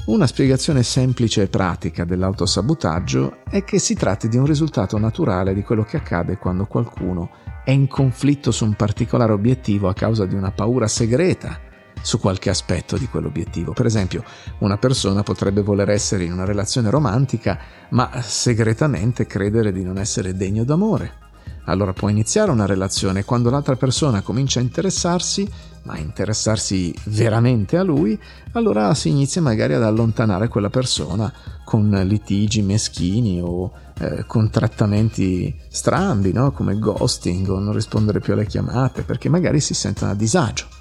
Una 0.07 0.27
spiegazione 0.27 0.83
semplice 0.83 1.43
e 1.43 1.47
pratica 1.47 2.05
dell'autosabotaggio 2.05 3.45
è 3.49 3.63
che 3.63 3.79
si 3.79 3.95
tratti 3.95 4.27
di 4.27 4.39
un 4.39 4.47
risultato 4.47 4.99
naturale 4.99 5.55
di 5.55 5.63
quello 5.63 5.85
che 5.85 5.99
accade 5.99 6.37
quando 6.37 6.67
qualcuno 6.67 7.31
è 7.65 7.71
in 7.71 7.87
conflitto 7.87 8.51
su 8.51 8.65
un 8.65 8.75
particolare 8.75 9.31
obiettivo 9.31 9.89
a 9.89 9.95
causa 9.95 10.27
di 10.27 10.35
una 10.35 10.51
paura 10.51 10.89
segreta 10.89 11.69
su 12.03 12.19
qualche 12.19 12.51
aspetto 12.51 12.97
di 12.97 13.09
quell'obiettivo. 13.09 13.73
Per 13.73 13.87
esempio, 13.87 14.25
una 14.59 14.79
persona 14.79 15.23
potrebbe 15.23 15.63
voler 15.63 15.91
essere 15.91 16.25
in 16.25 16.33
una 16.33 16.45
relazione 16.45 16.91
romantica, 16.91 17.59
ma 17.91 18.11
segretamente 18.23 19.27
credere 19.27 19.73
di 19.73 19.83
non 19.83 19.99
essere 19.99 20.35
degno 20.35 20.65
d'amore. 20.65 21.29
Allora 21.65 21.93
può 21.93 22.09
iniziare 22.09 22.51
una 22.51 22.67
relazione 22.67 23.25
quando 23.25 23.51
l'altra 23.51 23.77
persona 23.77 24.23
comincia 24.23 24.59
a 24.59 24.63
interessarsi, 24.63 25.49
ma 25.83 25.99
interessarsi 25.99 26.93
veramente 27.05 27.77
a 27.77 27.83
lui, 27.83 28.19
allora 28.53 28.93
si 28.95 29.09
inizia 29.11 29.41
magari 29.41 29.75
ad 29.75 29.83
allontanare 29.83 30.49
quella 30.49 30.71
persona 30.71 31.33
con 31.65 31.89
litigi 32.05 32.63
meschini 32.63 33.41
o 33.41 33.71
eh, 33.99 34.25
con 34.27 34.51
trattamenti 34.51 35.55
strambi, 35.69 36.33
no? 36.33 36.51
come 36.53 36.79
ghosting 36.79 37.49
o 37.49 37.61
non 37.61 37.75
rispondere 37.75 38.21
più 38.21 38.33
alle 38.33 38.47
chiamate, 38.47 39.03
perché 39.03 39.29
magari 39.29 39.61
si 39.61 39.75
sentono 39.75 40.11
a 40.11 40.15
disagio 40.15 40.80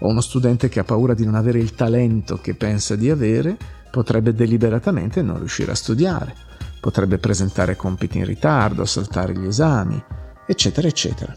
o 0.00 0.08
uno 0.08 0.20
studente 0.20 0.68
che 0.68 0.80
ha 0.80 0.84
paura 0.84 1.14
di 1.14 1.24
non 1.24 1.34
avere 1.34 1.58
il 1.58 1.74
talento 1.74 2.38
che 2.40 2.54
pensa 2.54 2.96
di 2.96 3.10
avere 3.10 3.56
potrebbe 3.90 4.34
deliberatamente 4.34 5.22
non 5.22 5.38
riuscire 5.38 5.70
a 5.70 5.76
studiare, 5.76 6.34
potrebbe 6.80 7.18
presentare 7.18 7.76
compiti 7.76 8.18
in 8.18 8.24
ritardo, 8.24 8.84
saltare 8.84 9.36
gli 9.36 9.46
esami, 9.46 10.02
eccetera, 10.46 10.88
eccetera. 10.88 11.36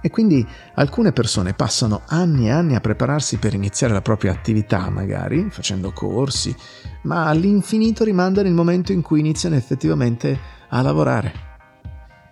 E 0.00 0.10
quindi 0.10 0.46
alcune 0.76 1.12
persone 1.12 1.54
passano 1.54 2.02
anni 2.06 2.46
e 2.46 2.50
anni 2.50 2.74
a 2.74 2.80
prepararsi 2.80 3.36
per 3.36 3.54
iniziare 3.54 3.92
la 3.92 4.00
propria 4.00 4.32
attività, 4.32 4.88
magari 4.90 5.48
facendo 5.50 5.92
corsi, 5.92 6.54
ma 7.02 7.26
all'infinito 7.26 8.04
rimandano 8.04 8.48
il 8.48 8.54
momento 8.54 8.92
in 8.92 9.02
cui 9.02 9.20
iniziano 9.20 9.56
effettivamente 9.56 10.38
a 10.68 10.80
lavorare 10.80 11.47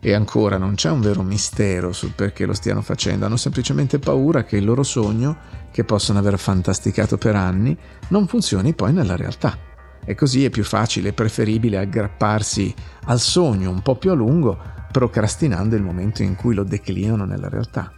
e 0.01 0.13
ancora 0.13 0.59
non 0.59 0.75
c'è 0.75 0.91
un 0.91 1.01
vero 1.01 1.23
mistero 1.23 1.93
sul 1.93 2.13
perché 2.13 2.47
lo 2.47 2.55
stiano 2.55 2.83
facendo, 2.83 3.27
hanno 3.27 3.37
semplicemente 3.37 3.99
paura 3.99 4.45
che 4.45 4.57
il 4.57 4.65
loro 4.65 4.83
sogno, 4.83 5.37
che 5.71 5.85
possono 5.85 6.19
aver 6.19 6.39
fantasticato 6.39 7.19
per 7.19 7.35
anni, 7.35 7.77
non 8.09 8.27
funzioni 8.27 8.75
poi 8.75 8.93
nella 8.93 9.17
realtà. 9.17 9.59
E 10.05 10.15
così 10.15 10.45
è 10.45 10.51
più 10.51 10.65
facile 10.65 11.09
e 11.09 11.13
preferibile 11.13 11.79
aggrapparsi 11.79 12.73
al 13.05 13.19
sogno 13.19 13.71
un 13.71 13.83
po' 13.83 13.97
più 13.97 14.11
a 14.11 14.15
lungo, 14.15 14.59
procrastinando 14.93 15.75
il 15.75 15.83
momento 15.83 16.23
in 16.23 16.37
cui 16.37 16.55
lo 16.55 16.63
declinano 16.63 17.25
nella 17.25 17.49
realtà. 17.49 17.93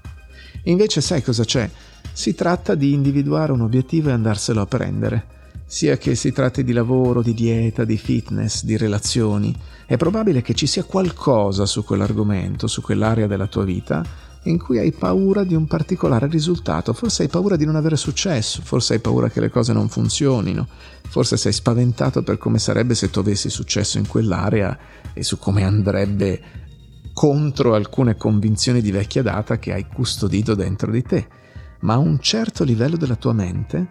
invece 0.64 1.00
sai 1.00 1.22
cosa 1.22 1.44
c'è? 1.44 1.70
Si 2.12 2.34
tratta 2.34 2.74
di 2.74 2.92
individuare 2.92 3.52
un 3.52 3.60
obiettivo 3.60 4.08
e 4.08 4.12
andarselo 4.12 4.60
a 4.60 4.66
prendere 4.66 5.36
sia 5.70 5.98
che 5.98 6.14
si 6.14 6.32
tratti 6.32 6.64
di 6.64 6.72
lavoro, 6.72 7.20
di 7.20 7.34
dieta, 7.34 7.84
di 7.84 7.98
fitness, 7.98 8.64
di 8.64 8.78
relazioni, 8.78 9.54
è 9.84 9.98
probabile 9.98 10.40
che 10.40 10.54
ci 10.54 10.66
sia 10.66 10.82
qualcosa 10.82 11.66
su 11.66 11.84
quell'argomento, 11.84 12.66
su 12.66 12.80
quell'area 12.80 13.26
della 13.26 13.48
tua 13.48 13.64
vita, 13.64 14.02
in 14.44 14.58
cui 14.58 14.78
hai 14.78 14.92
paura 14.92 15.44
di 15.44 15.54
un 15.54 15.66
particolare 15.66 16.26
risultato, 16.26 16.94
forse 16.94 17.24
hai 17.24 17.28
paura 17.28 17.56
di 17.56 17.66
non 17.66 17.76
avere 17.76 17.96
successo, 17.96 18.62
forse 18.62 18.94
hai 18.94 19.00
paura 19.00 19.28
che 19.28 19.40
le 19.40 19.50
cose 19.50 19.74
non 19.74 19.90
funzionino, 19.90 20.66
forse 21.06 21.36
sei 21.36 21.52
spaventato 21.52 22.22
per 22.22 22.38
come 22.38 22.58
sarebbe 22.58 22.94
se 22.94 23.10
tu 23.10 23.18
avessi 23.18 23.50
successo 23.50 23.98
in 23.98 24.08
quell'area 24.08 24.78
e 25.12 25.22
su 25.22 25.36
come 25.36 25.64
andrebbe 25.64 26.40
contro 27.12 27.74
alcune 27.74 28.16
convinzioni 28.16 28.80
di 28.80 28.90
vecchia 28.90 29.22
data 29.22 29.58
che 29.58 29.74
hai 29.74 29.86
custodito 29.86 30.54
dentro 30.54 30.90
di 30.90 31.02
te. 31.02 31.28
ma 31.80 31.94
a 31.94 31.98
un 31.98 32.18
certo 32.20 32.64
livello 32.64 32.96
della 32.96 33.16
tua 33.16 33.32
mente 33.32 33.86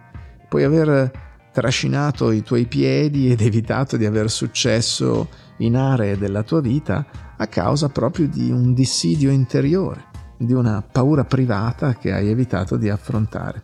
puoi 0.50 0.64
aver 0.64 1.27
trascinato 1.58 2.30
i 2.30 2.44
tuoi 2.44 2.68
piedi 2.68 3.32
ed 3.32 3.42
evitato 3.42 3.98
di 3.98 4.06
aver 4.06 4.30
successo 4.30 5.28
in 5.58 5.76
aree 5.76 6.16
della 6.16 6.44
tua 6.44 6.62
vita 6.62 7.04
a 7.36 7.48
causa 7.48 7.90
proprio 7.90 8.28
di 8.28 8.52
un 8.52 8.76
dissidio 8.76 9.32
interiore, 9.32 10.06
di 10.38 10.54
una 10.54 10.84
paura 10.84 11.26
privata 11.26 11.96
che 11.96 12.14
hai 12.14 12.30
evitato 12.30 12.78
di 12.78 12.90
affrontare. 12.90 13.64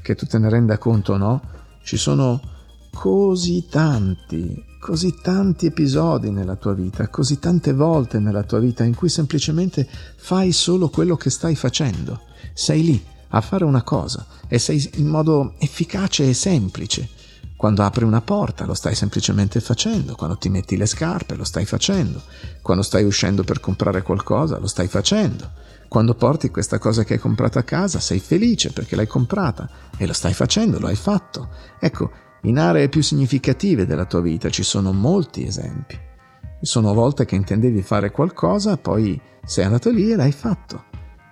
Che 0.00 0.14
tu 0.14 0.24
te 0.24 0.38
ne 0.38 0.48
renda 0.48 0.78
conto 0.78 1.12
o 1.12 1.16
no, 1.18 1.42
ci 1.82 1.98
sono 1.98 2.40
così 2.90 3.66
tanti, 3.68 4.64
così 4.80 5.14
tanti 5.20 5.66
episodi 5.66 6.30
nella 6.30 6.56
tua 6.56 6.72
vita, 6.72 7.08
così 7.08 7.38
tante 7.38 7.74
volte 7.74 8.18
nella 8.18 8.44
tua 8.44 8.60
vita 8.60 8.82
in 8.82 8.94
cui 8.94 9.10
semplicemente 9.10 9.86
fai 10.16 10.52
solo 10.52 10.88
quello 10.88 11.16
che 11.16 11.28
stai 11.28 11.54
facendo. 11.54 12.18
Sei 12.54 12.82
lì 12.82 13.04
a 13.28 13.42
fare 13.42 13.64
una 13.64 13.82
cosa 13.82 14.24
e 14.48 14.58
sei 14.58 14.90
in 14.94 15.08
modo 15.08 15.52
efficace 15.58 16.30
e 16.30 16.32
semplice. 16.32 17.10
Quando 17.56 17.82
apri 17.82 18.04
una 18.04 18.20
porta 18.20 18.66
lo 18.66 18.74
stai 18.74 18.94
semplicemente 18.94 19.60
facendo, 19.60 20.14
quando 20.14 20.36
ti 20.36 20.50
metti 20.50 20.76
le 20.76 20.84
scarpe 20.84 21.36
lo 21.36 21.44
stai 21.44 21.64
facendo, 21.64 22.20
quando 22.60 22.82
stai 22.82 23.02
uscendo 23.04 23.44
per 23.44 23.60
comprare 23.60 24.02
qualcosa 24.02 24.58
lo 24.58 24.66
stai 24.66 24.88
facendo, 24.88 25.50
quando 25.88 26.14
porti 26.14 26.50
questa 26.50 26.78
cosa 26.78 27.02
che 27.02 27.14
hai 27.14 27.18
comprato 27.18 27.58
a 27.58 27.62
casa 27.62 27.98
sei 27.98 28.18
felice 28.18 28.72
perché 28.72 28.94
l'hai 28.94 29.06
comprata 29.06 29.68
e 29.96 30.06
lo 30.06 30.12
stai 30.12 30.34
facendo, 30.34 30.78
lo 30.78 30.88
hai 30.88 30.96
fatto. 30.96 31.48
Ecco, 31.80 32.10
in 32.42 32.58
aree 32.58 32.90
più 32.90 33.02
significative 33.02 33.86
della 33.86 34.04
tua 34.04 34.20
vita 34.20 34.50
ci 34.50 34.62
sono 34.62 34.92
molti 34.92 35.46
esempi. 35.46 35.94
Ci 35.94 36.66
sono 36.66 36.92
volte 36.92 37.24
che 37.24 37.36
intendevi 37.36 37.80
fare 37.80 38.10
qualcosa, 38.10 38.76
poi 38.76 39.18
sei 39.42 39.64
andato 39.64 39.90
lì 39.90 40.12
e 40.12 40.16
l'hai 40.16 40.32
fatto. 40.32 40.84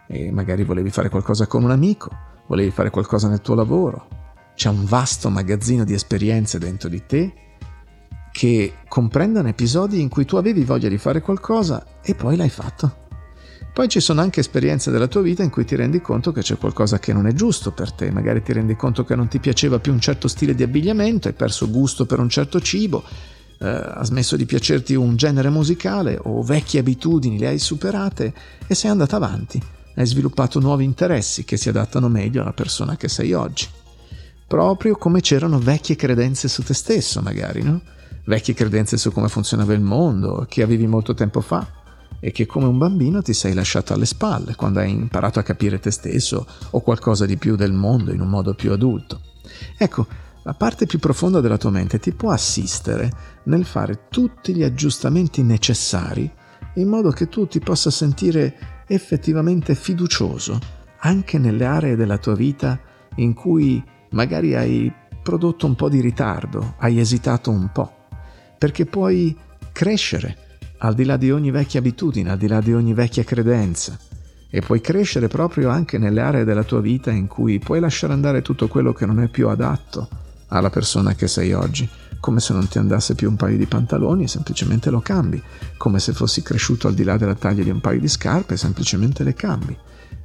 E 0.09 0.31
magari 0.31 0.65
volevi 0.65 0.89
fare 0.89 1.11
qualcosa 1.11 1.47
con 1.47 1.65
un 1.65 1.71
amico, 1.71 2.09
volevi 2.47 2.71
fare 2.71 2.89
qualcosa 2.89 3.29
nel 3.29 3.43
tuo 3.43 3.55
lavoro, 3.55 4.24
c'è 4.55 4.69
un 4.69 4.85
vasto 4.85 5.31
magazzino 5.31 5.85
di 5.85 5.95
esperienze 5.95 6.59
dentro 6.59 6.89
di 6.89 7.03
te 7.07 7.33
che 8.35 8.75
comprendono 8.89 9.47
episodi 9.47 10.01
in 10.01 10.09
cui 10.09 10.25
tu 10.25 10.37
avevi 10.37 10.65
voglia 10.65 10.89
di 10.89 10.99
fare 10.99 11.21
qualcosa 11.21 12.01
e 12.03 12.17
poi 12.17 12.37
l'hai 12.37 12.51
fatto. 12.51 13.03
Poi 13.73 13.89
ci 13.89 14.01
sono 14.01 14.21
anche 14.21 14.41
esperienze 14.41 14.91
della 14.91 15.07
tua 15.07 15.21
vita 15.21 15.43
in 15.43 15.51
cui 15.51 15.65
ti 15.65 15.77
rendi 15.77 16.01
conto 16.01 16.33
che 16.33 16.41
c'è 16.41 16.59
qualcosa 16.59 16.99
che 16.99 17.13
non 17.13 17.29
è 17.29 17.33
giusto 17.33 17.73
per 17.73 17.93
te, 17.93 18.11
magari 18.11 18.43
ti 18.43 18.53
rendi 18.53 18.75
conto 18.75 19.05
che 19.05 19.15
non 19.15 19.29
ti 19.29 19.39
piaceva 19.39 19.79
più 19.79 19.93
un 19.93 20.01
certo 20.01 20.27
stile 20.27 20.55
di 20.55 20.65
abbigliamento, 20.65 21.29
hai 21.29 21.35
perso 21.35 21.71
gusto 21.71 22.07
per 22.07 22.19
un 22.19 22.29
certo 22.29 22.61
cibo, 22.61 23.05
eh, 23.59 23.69
ha 23.69 24.05
smesso 24.05 24.37
di 24.37 24.47
piacerti 24.47 24.95
un 24.95 25.17
genere 25.17 25.51
musicale 25.51 26.19
o 26.21 26.43
vecchie 26.43 26.81
abitudini 26.81 27.39
le 27.39 27.49
hai 27.49 27.59
superate 27.61 28.33
e 28.67 28.75
sei 28.75 28.91
andata 28.91 29.15
avanti, 29.15 29.63
hai 29.95 30.07
sviluppato 30.07 30.59
nuovi 30.59 30.83
interessi 30.83 31.45
che 31.45 31.57
si 31.57 31.69
adattano 31.69 32.09
meglio 32.09 32.43
alla 32.43 32.53
persona 32.53 32.97
che 32.97 33.09
sei 33.09 33.33
oggi 33.33 33.67
proprio 34.47 34.97
come 34.97 35.21
c'erano 35.21 35.59
vecchie 35.59 35.97
credenze 35.97 36.49
su 36.49 36.63
te 36.63 36.75
stesso, 36.75 37.21
magari, 37.21 37.63
no? 37.63 37.81
Vecchie 38.25 38.55
credenze 38.55 38.97
su 38.97 39.13
come 39.13 39.29
funzionava 39.29 39.75
il 39.75 39.81
mondo, 39.81 40.47
che 40.49 40.63
avevi 40.63 40.87
molto 40.87 41.15
tempo 41.15 41.41
fa 41.41 41.83
e 42.21 42.33
che 42.33 42.47
come 42.47 42.67
un 42.67 42.79
bambino 42.79 43.21
ti 43.21 43.35
sei 43.35 43.53
lasciato 43.53 43.93
alle 43.93 44.07
spalle 44.07 44.55
quando 44.55 44.81
hai 44.81 44.91
imparato 44.91 45.39
a 45.39 45.43
capire 45.43 45.79
te 45.79 45.91
stesso 45.91 46.47
o 46.71 46.81
qualcosa 46.81 47.27
di 47.27 47.37
più 47.37 47.55
del 47.55 47.73
mondo 47.73 48.13
in 48.13 48.21
un 48.21 48.29
modo 48.29 48.55
più 48.55 48.73
adulto. 48.73 49.21
Ecco, 49.77 50.07
la 50.43 50.55
parte 50.55 50.87
più 50.87 50.99
profonda 50.99 51.41
della 51.41 51.59
tua 51.59 51.71
mente 51.71 51.99
ti 51.99 52.13
può 52.13 52.31
assistere 52.31 53.11
nel 53.45 53.65
fare 53.65 54.09
tutti 54.09 54.55
gli 54.55 54.63
aggiustamenti 54.63 55.43
necessari 55.43 56.31
in 56.77 56.89
modo 56.89 57.11
che 57.11 57.29
tu 57.29 57.47
ti 57.47 57.61
possa 57.61 57.91
sentire 57.91 58.85
effettivamente 58.87 59.75
fiducioso 59.75 60.59
anche 61.01 61.39
nelle 61.39 61.65
aree 61.65 61.97
della 61.97 62.19
tua 62.19 62.35
vita 62.35 62.79
in 63.17 63.35
cui 63.35 63.83
magari 64.15 64.55
hai 64.55 64.93
prodotto 65.23 65.67
un 65.67 65.75
po' 65.75 65.89
di 65.89 66.01
ritardo, 66.01 66.75
hai 66.79 66.99
esitato 66.99 67.51
un 67.51 67.71
po', 67.73 67.93
perché 68.57 68.87
puoi 68.87 69.37
crescere 69.73 70.37
al 70.79 70.95
di 70.95 71.05
là 71.05 71.17
di 71.17 71.31
ogni 71.31 71.51
vecchia 71.51 71.81
abitudine, 71.81 72.31
al 72.31 72.39
di 72.39 72.47
là 72.47 72.61
di 72.61 72.73
ogni 72.73 72.95
vecchia 72.95 73.25
credenza 73.25 73.99
e 74.51 74.61
puoi 74.61 74.81
crescere 74.81 75.27
proprio 75.27 75.69
anche 75.69 75.99
nelle 75.99 76.21
aree 76.21 76.45
della 76.45 76.63
tua 76.63 76.81
vita 76.81 77.11
in 77.11 77.27
cui 77.27 77.59
puoi 77.59 77.81
lasciare 77.81 78.13
andare 78.13 78.41
tutto 78.41 78.69
quello 78.69 78.93
che 78.93 79.05
non 79.05 79.21
è 79.21 79.29
più 79.29 79.49
adatto 79.49 80.09
alla 80.49 80.71
persona 80.71 81.15
che 81.15 81.27
sei 81.27 81.53
oggi, 81.53 81.89
come 82.21 82.39
se 82.39 82.53
non 82.53 82.69
ti 82.69 82.79
andasse 82.79 83.17
più 83.17 83.29
un 83.29 83.37
paio 83.37 83.57
di 83.57 83.67
pantaloni 83.67 84.25
e 84.25 84.29
semplicemente 84.29 84.91
lo 84.91 85.01
cambi, 85.01 85.43
come 85.77 85.99
se 85.99 86.13
fossi 86.13 86.43
cresciuto 86.43 86.87
al 86.87 86.95
di 86.95 87.03
là 87.03 87.17
della 87.17 87.35
taglia 87.35 87.65
di 87.65 87.71
un 87.71 87.81
paio 87.81 87.99
di 87.99 88.09
scarpe 88.09 88.55
e 88.55 88.59
semplicemente 88.59 89.25
le 89.25 89.35
cambi. 89.35 89.77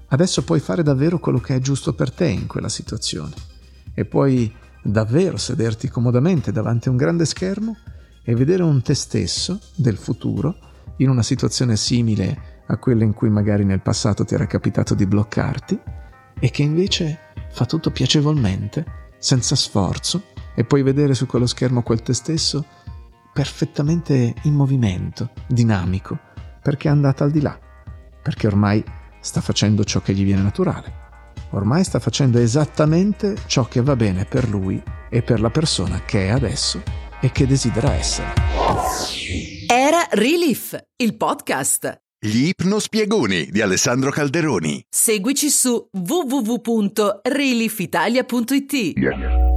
Adesso 0.10 0.44
puoi 0.44 0.60
fare 0.60 0.84
davvero 0.84 1.18
quello 1.18 1.40
che 1.40 1.56
è 1.56 1.60
giusto 1.60 1.94
per 1.94 2.12
te 2.12 2.28
in 2.28 2.46
quella 2.46 2.70
situazione 2.70 3.49
e 3.94 4.06
puoi 4.06 4.54
davvero 4.84 5.38
sederti 5.38 5.90
comodamente 5.90 6.52
davanti 6.52 6.88
a 6.88 6.92
un 6.92 6.98
grande 6.98 7.26
schermo 7.26 7.76
e 8.24 8.36
vedere 8.36 8.64
un 8.64 8.82
te 8.82 8.94
stesso 8.94 9.60
del 9.76 9.98
futuro 9.98 10.56
in 10.98 11.10
una 11.10 11.24
situazione 11.24 11.76
simile 11.76 12.58
a 12.68 12.78
quella 12.78 13.04
in 13.04 13.14
cui 13.14 13.30
magari 13.30 13.66
nel 13.66 13.82
passato 13.82 14.24
ti 14.24 14.34
era 14.34 14.46
capitato 14.46 14.94
di 14.94 15.06
bloccarti 15.06 15.80
e 16.40 16.50
che 16.52 16.62
invece 16.62 17.20
fa 17.52 17.66
tutto 17.66 17.92
piacevolmente, 17.92 18.86
senza 19.18 19.56
sforzo, 19.56 20.24
e 20.56 20.64
puoi 20.64 20.84
vedere 20.84 21.14
su 21.14 21.26
quello 21.26 21.48
schermo 21.48 21.84
quel 21.84 22.02
te 22.02 22.14
stesso 22.14 22.66
perfettamente 23.34 24.34
in 24.44 24.54
movimento, 24.54 25.32
dinamico, 25.48 26.18
perché 26.62 26.88
è 26.88 26.92
andata 26.92 27.24
al 27.24 27.32
di 27.32 27.42
là, 27.42 27.58
perché 28.22 28.48
ormai 28.48 28.84
sta 29.20 29.42
facendo 29.42 29.84
ciò 29.84 30.02
che 30.02 30.14
gli 30.14 30.24
viene 30.24 30.42
naturale 30.42 30.99
ormai 31.52 31.84
sta 31.84 32.00
facendo 32.00 32.40
esattamente 32.40 33.36
ciò 33.48 33.66
che 33.66 33.82
va 33.82 33.96
bene 33.96 34.26
per 34.26 34.48
lui 34.48 34.82
e 35.10 35.22
per 35.22 35.42
la 35.42 35.50
persona 35.50 36.04
che 36.06 36.28
è 36.28 36.30
adesso 36.30 36.82
e 37.22 37.32
che 37.32 37.48
desidera 37.48 37.94
essere. 37.94 38.34
Era 39.68 40.08
Relief, 40.12 40.78
il 40.98 41.16
podcast. 41.16 42.02
Gli 42.22 42.48
ipnospiegoni 42.48 43.48
di 43.50 43.62
Alessandro 43.62 44.12
Calderoni. 44.12 44.84
Seguici 44.90 45.50
su 45.50 45.88
www.reliefitalia.it. 45.92 48.74
Yeah. 48.74 49.49